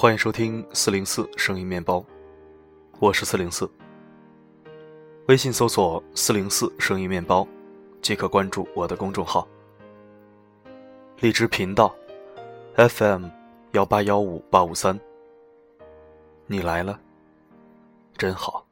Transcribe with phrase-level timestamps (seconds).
[0.00, 2.02] 欢迎收听四零四声音面包，
[3.00, 3.70] 我是四零四。
[5.28, 7.46] 微信搜索“四零四声音面包”，
[8.00, 9.46] 即可关注我的公众号。
[11.18, 11.94] 荔枝频道
[12.76, 13.26] FM
[13.72, 14.98] 幺八幺五八五三，
[16.46, 16.98] 你来了，
[18.16, 18.64] 真好。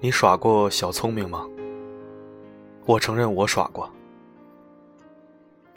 [0.00, 1.48] 你耍过小聪明吗？
[2.88, 3.86] 我承认我耍过。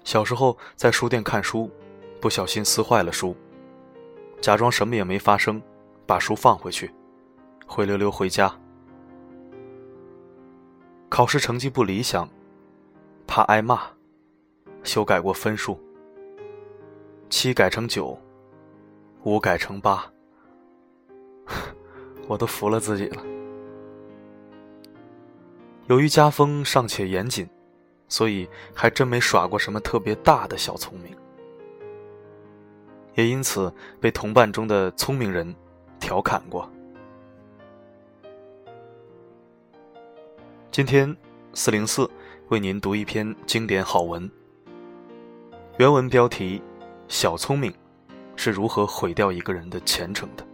[0.06, 1.70] 小时候在书店看书，
[2.22, 3.36] 不小心撕坏了书，
[4.40, 5.62] 假装什么也没发生，
[6.05, 6.90] 把书放回去，
[7.68, 8.50] 灰溜溜回家。
[11.10, 12.30] 考试成绩不理想，
[13.28, 13.82] 怕挨骂，
[14.82, 15.78] 修改过分数，
[17.30, 18.18] 七改成九，
[19.24, 20.10] 五改成八，
[22.30, 23.30] 我都服了自己了。
[25.92, 27.46] 由于家风尚且严谨，
[28.08, 31.14] 所以还真没耍过什么特别大的小聪明，
[33.16, 35.54] 也因此被同伴中的聪明人
[36.00, 36.72] 调侃过。
[40.72, 41.14] 今天
[41.54, 42.10] 四零四
[42.48, 44.32] 为您读一篇经典好文，
[45.78, 46.62] 原文标题：
[47.10, 47.74] 小聪明
[48.38, 50.51] 是如何毁掉一个人的前程的。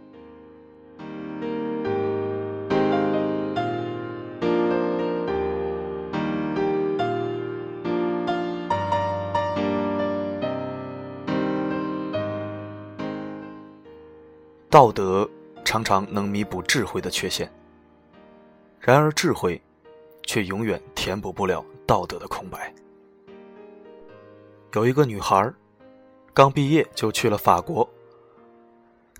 [14.70, 15.28] 道德
[15.64, 17.50] 常常能弥补智慧的缺陷，
[18.78, 19.60] 然而智慧
[20.24, 22.74] 却永远填补不了道德的空白。
[24.74, 25.50] 有一个女孩，
[26.34, 27.88] 刚毕业就去了法国，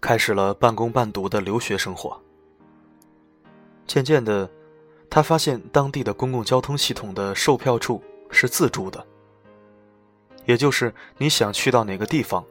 [0.02, 2.20] 开始了半工半读的留学生活。
[3.86, 4.50] 渐渐的，
[5.08, 9.02] 她发现当地的公共交通系统的售票处是自助的，
[10.44, 12.44] 也就是你想去到哪个地方，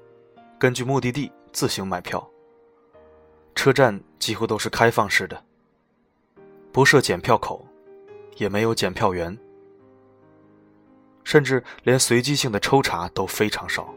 [0.58, 2.28] 根据目的地自行买票。
[3.58, 5.44] 车站几乎都是开放式的，
[6.72, 7.66] 不设检票口，
[8.36, 9.36] 也没有检票员，
[11.24, 13.92] 甚至连随机性的抽查都非常少。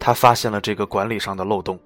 [0.00, 1.78] 他发现了这个管理上的漏洞，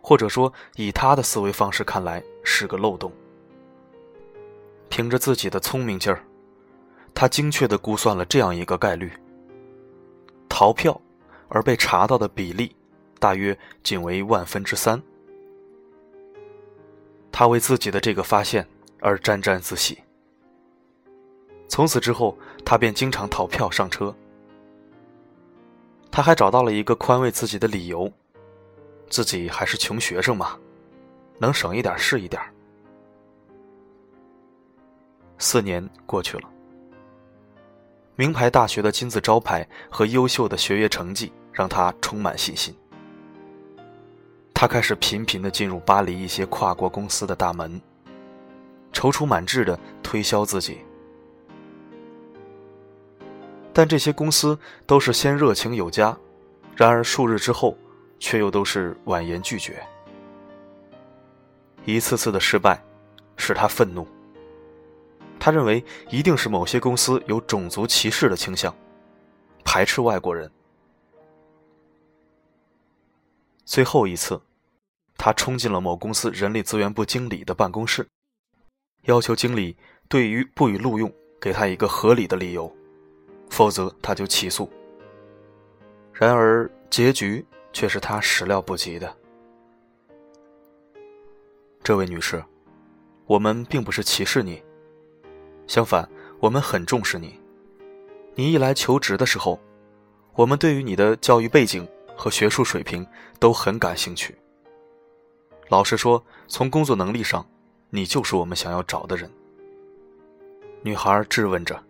[0.00, 3.12] 或者说，以他的思维方式看来是个漏洞。
[4.88, 6.20] 凭着自己的聪明劲儿，
[7.14, 9.12] 他精确的估算了这样一个概率：
[10.48, 11.00] 逃票
[11.48, 12.74] 而被查到的比例。
[13.22, 15.00] 大约仅为万分之三。
[17.30, 18.66] 他为自己的这个发现
[18.98, 19.96] 而沾沾自喜。
[21.68, 24.12] 从此之后，他便经常逃票上车。
[26.10, 28.12] 他还找到了一个宽慰自己的理由：
[29.08, 30.58] 自己还是穷学生嘛，
[31.38, 32.42] 能省一点是一点。
[35.38, 36.50] 四年过去了，
[38.16, 42.74] 名牌大学的金字招牌和优秀的学业成绩让他充满信心。
[44.62, 47.82] 他开始频频的进入巴黎一些跨国公司的大门，
[48.92, 50.78] 踌躇满志的推销自己，
[53.72, 54.56] 但这些公司
[54.86, 56.16] 都是先热情有加，
[56.76, 57.76] 然而数日之后，
[58.20, 59.84] 却又都是婉言拒绝。
[61.84, 62.80] 一次次的失败，
[63.36, 64.06] 使他愤怒。
[65.40, 68.72] 他认为一定是某些公司有种族歧视的倾向，
[69.64, 70.48] 排斥外国人。
[73.64, 74.40] 最后一次。
[75.16, 78.06] 他冲进了某公司人力资源部经理的办公室，
[79.02, 79.76] 要求经理
[80.08, 82.72] 对于不予录用给他一个合理的理由，
[83.50, 84.70] 否则他就起诉。
[86.12, 89.16] 然而结局却是他始料不及的。
[91.82, 92.42] 这位女士，
[93.26, 94.62] 我们并不是歧视你，
[95.66, 96.08] 相反，
[96.38, 97.40] 我们很重视你。
[98.34, 99.58] 你一来求职的时候，
[100.34, 101.86] 我们对于你的教育背景
[102.16, 103.06] 和学术水平
[103.38, 104.36] 都很感兴趣。
[105.68, 107.46] 老实说，从工作能力上，
[107.88, 109.30] 你就是我们想要找的人。
[110.82, 111.82] 女孩质问着：“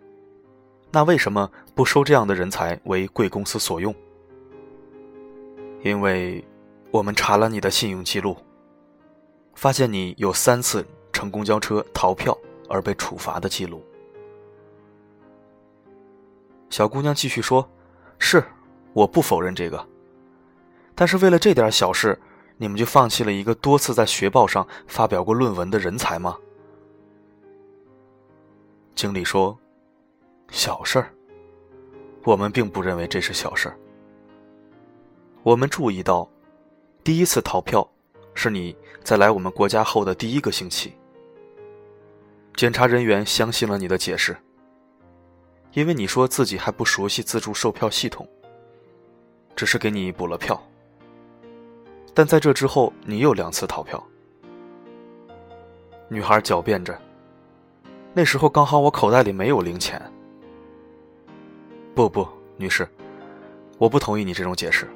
[0.89, 3.93] 那为什么不收这样的人才为贵公司所用？”
[5.83, 6.41] 因为，
[6.91, 8.37] 我们查了你的信用记录，
[9.53, 12.37] 发现你有三次乘公交车逃票
[12.69, 13.83] 而被处罚的记录。
[16.69, 17.69] 小姑娘继续说
[18.17, 18.41] ：“是，
[18.93, 19.85] 我不否认这个，
[20.95, 22.17] 但是为了这点小事。”
[22.57, 26.37] 你们就放弃了一个多次在学报上发表过论文的人才吗？
[28.95, 29.57] 经理说
[30.51, 31.11] ：“小事儿，
[32.23, 33.77] 我们并不认为这是小事儿。
[35.41, 36.29] 我们注意到，
[37.03, 37.85] 第一次逃票
[38.33, 40.93] 是你在来我们国家后的第一个星期。
[42.55, 44.37] 检查人员相信了你的解释，
[45.73, 48.25] 因为你说自己还不熟悉自助售票系统，
[49.55, 50.61] 只是给你补了票。
[52.13, 54.01] 但在这之后，你又两次逃票。
[56.07, 56.99] 女孩狡辩着
[58.13, 59.99] ：“那时候刚好我口袋里没有零钱。”
[61.95, 62.27] 不不，
[62.57, 62.87] 女士，
[63.77, 64.87] 我不同意你这种解释，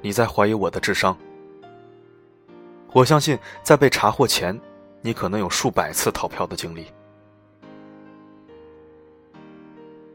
[0.00, 1.16] 你在怀疑我的智商。
[2.92, 4.58] 我相信，在被查获前，
[5.02, 6.86] 你可能有数百次逃票的经历。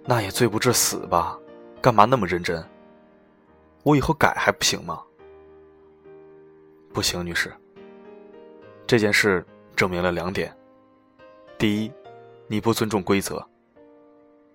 [0.05, 1.37] 那也罪不至死吧？
[1.79, 2.63] 干嘛那么认真？
[3.83, 5.01] 我以后改还不行吗？
[6.93, 7.51] 不行，女士。
[8.85, 9.43] 这件事
[9.75, 10.55] 证明了两点：
[11.57, 11.91] 第一，
[12.47, 13.43] 你不尊重规则。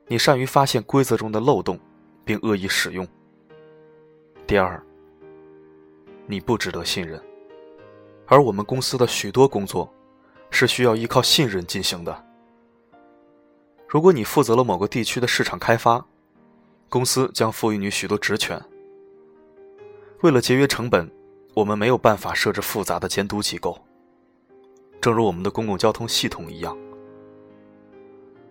[0.06, 1.78] 你善于发现规则中的漏洞，
[2.24, 3.06] 并恶意使用。
[4.46, 4.80] 第二，
[6.26, 7.20] 你不值得信任，
[8.26, 9.92] 而我们公司的许多工作
[10.50, 12.24] 是需要依靠信任进行的。
[13.88, 16.06] 如果你负责了某个地区的市场开发，
[16.88, 18.62] 公司将赋予你许多职权。
[20.22, 21.10] 为了节约成本，
[21.58, 23.76] 我们没有办法设置复杂的监督机构，
[25.00, 26.78] 正如我们的公共交通系统一样，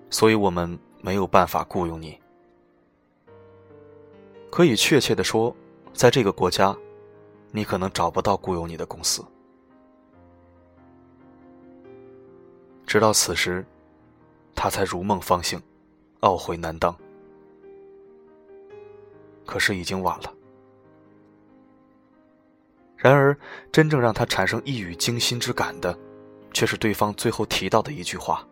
[0.10, 0.78] 所以我们。
[1.00, 2.20] 没有办法雇佣你。
[4.50, 5.56] 可以确切的说，
[5.94, 6.76] 在这个国家，
[7.52, 9.24] 你可能找不到雇佣你的公司。
[12.86, 13.64] 直到此时，
[14.56, 15.62] 他才如梦方醒，
[16.22, 16.94] 懊悔难当。
[19.46, 20.34] 可是已经晚了。
[22.98, 23.38] 然而，
[23.72, 25.98] 真正让他产生一语惊心之感的，
[26.52, 28.46] 却是对方最后提到的一句话：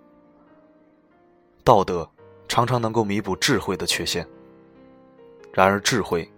[1.64, 2.10] 道德。
[2.48, 4.26] 常常能够弥补智慧的缺陷，
[5.52, 6.32] 然而智慧，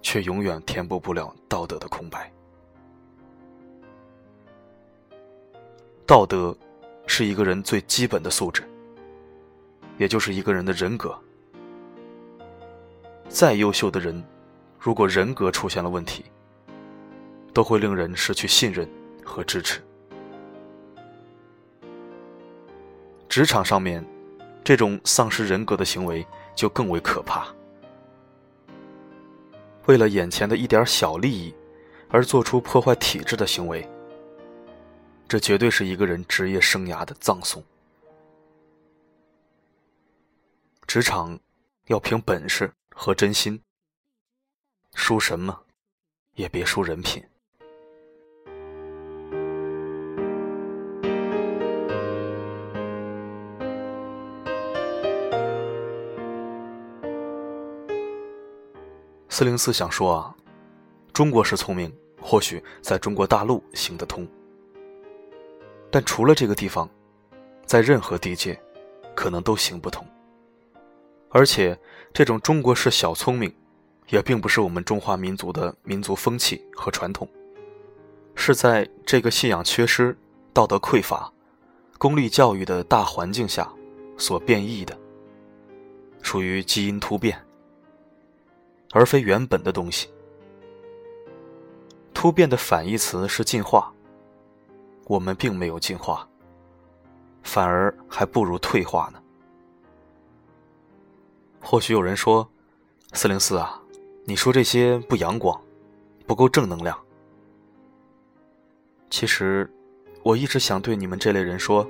[0.00, 2.32] 却永远填补不了道德的空白。
[6.06, 6.56] 道德，
[7.06, 8.64] 是一个人最基本的素质，
[9.98, 11.16] 也就是一个人的人格。
[13.28, 14.24] 再优秀的人，
[14.78, 16.24] 如果人格出现了问题，
[17.52, 18.88] 都会令人失去信任
[19.24, 19.82] 和支持。
[23.28, 24.04] 职场上面。
[24.64, 27.52] 这种丧失人格的行为就更为可怕。
[29.86, 31.52] 为了眼前的一点小利益，
[32.08, 33.84] 而做出破坏体制的行为，
[35.26, 37.60] 这绝对是一个人职业生涯的葬送。
[40.86, 41.36] 职场
[41.86, 43.60] 要凭本事和真心，
[44.94, 45.64] 输什么
[46.34, 47.20] 也别输人品。
[59.32, 60.34] 四零四想说啊，
[61.10, 61.90] 中国式聪明
[62.20, 64.28] 或许在中国大陆行得通，
[65.90, 66.86] 但除了这个地方，
[67.64, 68.60] 在任何地界，
[69.14, 70.06] 可能都行不通。
[71.30, 71.74] 而且，
[72.12, 73.50] 这种中国式小聪明，
[74.10, 77.26] 也并不是我们中华民族的民族风气和传统，
[78.34, 80.14] 是在这个信仰缺失、
[80.52, 81.32] 道德匮乏、
[81.96, 83.66] 功利教育的大环境下
[84.18, 84.94] 所变异的，
[86.20, 87.42] 属于基因突变。
[88.92, 90.08] 而非原本的东西。
[92.14, 93.92] 突变的反义词是进化。
[95.08, 96.26] 我们并没有进化，
[97.42, 99.20] 反而还不如退化呢。
[101.60, 102.48] 或许有人说
[103.12, 103.82] ：“四零四啊，
[104.24, 105.60] 你说这些不阳光，
[106.24, 106.96] 不够正能量。”
[109.10, 109.68] 其实，
[110.22, 111.86] 我一直想对你们这类人说：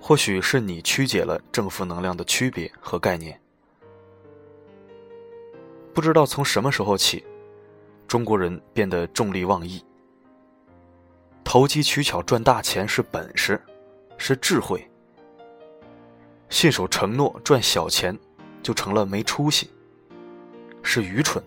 [0.00, 3.38] 或许是你曲解了正负能量的区别和概念。
[5.94, 7.22] 不知道从什么时候起，
[8.08, 9.84] 中国人变得重利妄义，
[11.44, 13.60] 投机取巧赚大钱是本事，
[14.16, 14.78] 是智慧；
[16.48, 18.18] 信守承诺赚小钱
[18.62, 19.70] 就成了没出息，
[20.82, 21.44] 是愚蠢。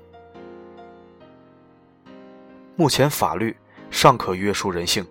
[2.76, 3.56] 目前法律
[3.90, 5.04] 尚可约束人性，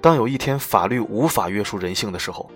[0.00, 2.50] 当有一天法律无法约束人性的时候，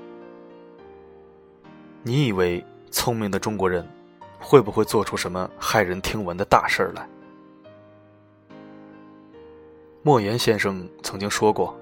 [2.03, 3.89] 你以为聪明的中国人？
[4.49, 7.09] 会不会做出什么骇人听闻的大事儿来？
[10.05, 11.77] 莫言先生曾经说过：“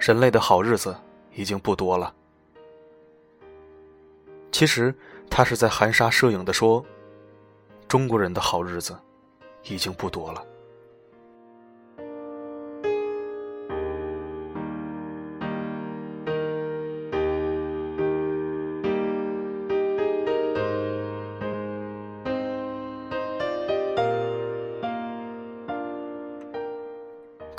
[0.00, 0.96] 人类的好日子
[1.34, 2.14] 已经不多了。”
[4.50, 4.94] 其实
[5.28, 6.82] 他是在含沙射影的说
[7.86, 8.98] ：“中国人的好日子
[9.64, 10.42] 已经不多了。”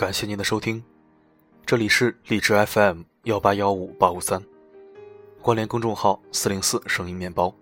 [0.10, 0.84] 感谢您的收听，
[1.68, 4.44] 这里是荔枝 FM 幺八幺五八五三，
[5.40, 7.54] 关联公众号“四零四声音面包”，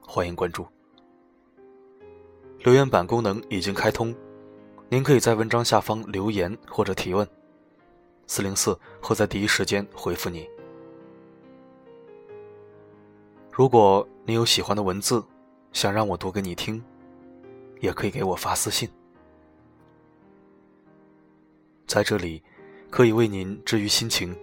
[0.00, 0.66] 欢迎关注。
[2.60, 4.16] 留言板功能已经开通，
[4.88, 7.28] 您可以在文章下方留言或者提问，
[8.26, 10.48] 四零四会在第一时间回复你。
[13.52, 15.22] 如果你有喜欢的文字，
[15.74, 16.82] 想让我读给你听，
[17.80, 18.88] 也可以给我发私信。
[21.90, 22.40] 在这里，
[22.88, 24.38] 可以为您治愈心情，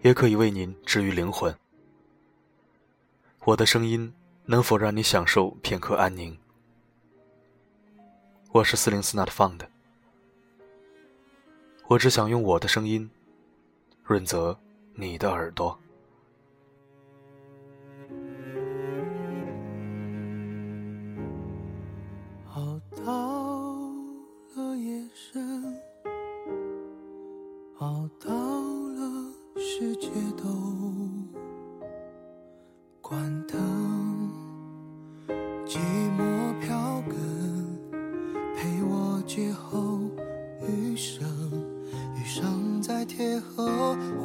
[0.00, 1.54] 也可以为您治愈灵魂。
[3.44, 4.10] 我的声音
[4.46, 6.34] 能否让你享受片刻安宁？
[8.52, 9.60] 我是四零四 Not Found，
[11.88, 13.10] 我只想用我的声音
[14.02, 14.58] 润泽
[14.94, 15.78] 你的耳朵。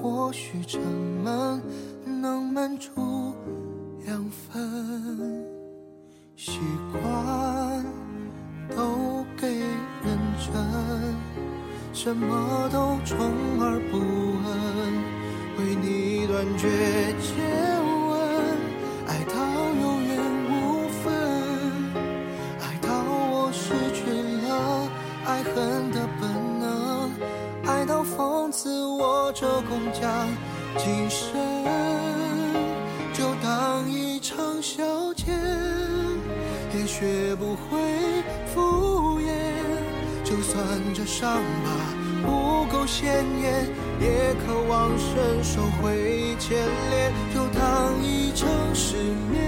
[0.01, 1.61] 或许沉闷
[2.21, 3.33] 能满足
[4.05, 5.43] 两分，
[6.35, 6.59] 习
[6.91, 7.83] 惯
[8.69, 9.47] 都给
[10.03, 10.53] 认真，
[11.91, 14.45] 什么都充耳不闻，
[15.57, 16.69] 为你断绝
[17.19, 17.33] 接
[18.09, 18.15] 吻，
[19.07, 19.33] 爱到
[19.81, 20.09] 有缘
[20.51, 21.05] 无分，
[22.61, 23.99] 爱到我失去
[24.47, 24.87] 了
[25.25, 26.06] 爱恨的，
[28.47, 30.09] 到讽刺我这工匠。
[30.77, 31.35] 今生
[33.13, 35.31] 就当一场消遣，
[36.73, 37.77] 也学不会
[38.53, 39.33] 敷衍。
[40.23, 40.63] 就算
[40.93, 41.71] 这伤疤
[42.25, 43.67] 不够鲜艳，
[43.99, 46.57] 也渴望伸手会牵
[46.89, 47.11] 连。
[47.33, 48.95] 就当一场失
[49.29, 49.41] 眠，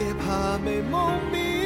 [0.00, 1.59] 也怕美梦迷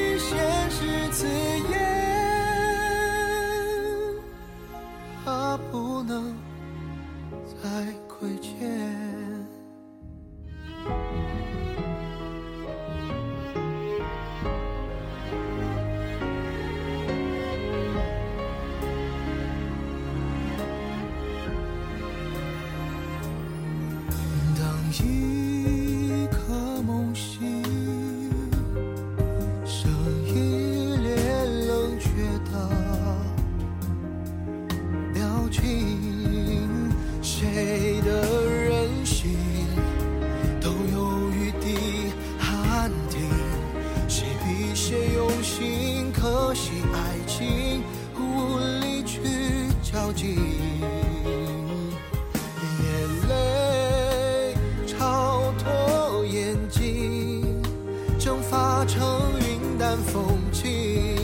[58.74, 59.00] 化成
[59.38, 61.16] 云淡风轻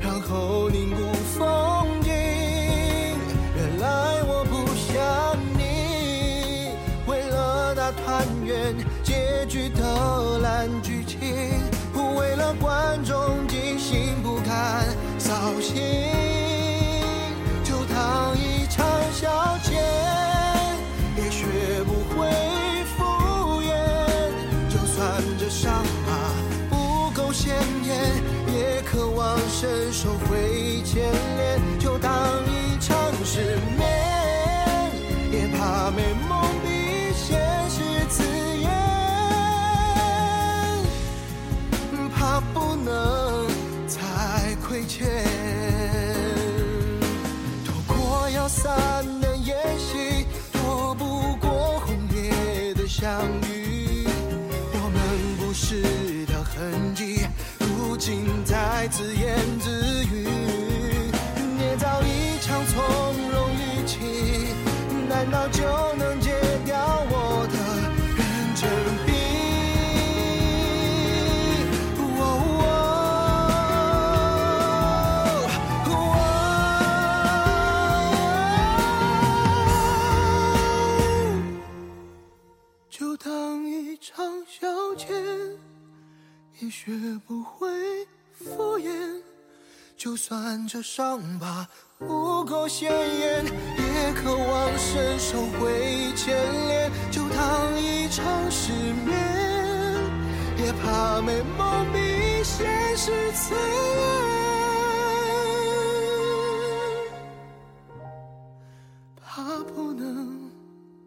[0.00, 2.12] 然后凝固风景
[3.56, 6.70] 原来我不想你。
[7.08, 11.18] 为了那团圆结局的烂剧情
[11.92, 14.86] 不为了观众尽心不堪
[15.18, 16.13] 扫兴。
[28.94, 31.02] 渴望伸手会牵
[31.36, 32.12] 连，就当
[32.46, 33.82] 一场失眠，
[35.32, 37.36] 也怕美梦比现
[37.68, 38.22] 实刺
[38.56, 38.70] 眼，
[42.14, 43.48] 怕不能
[43.88, 45.08] 再亏欠。
[47.64, 53.10] 躲过要散的宴席，躲不过轰烈的相
[53.48, 54.06] 遇，
[54.72, 55.02] 我们
[55.38, 55.82] 不是
[56.26, 57.26] 的痕迹。
[57.94, 59.70] 如今在自言自
[60.06, 60.26] 语，
[61.56, 62.82] 捏造一场从
[63.30, 64.00] 容语气，
[65.08, 65.62] 难道就
[65.94, 66.32] 能戒
[66.66, 67.56] 掉我的
[68.16, 68.68] 认真
[69.06, 69.12] 笔？
[82.90, 85.14] 就当一场消遣。
[86.64, 86.90] 也学
[87.26, 87.68] 不会
[88.32, 89.20] 敷衍，
[89.98, 91.68] 就算这伤疤
[91.98, 96.34] 不够鲜艳，也渴望伸手会牵
[96.66, 96.90] 连。
[97.10, 99.14] 就当一场失眠，
[100.56, 103.60] 也怕美梦比现实刺眼，
[109.20, 110.50] 怕不能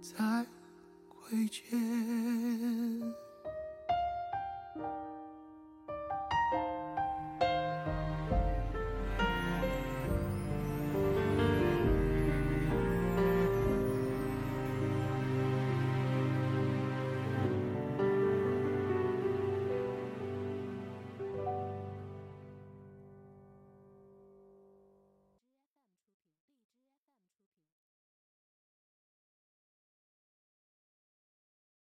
[0.03, 0.45] 再
[1.09, 1.86] 亏欠。